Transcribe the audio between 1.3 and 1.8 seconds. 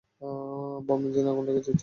আগুন লেগে গেছে!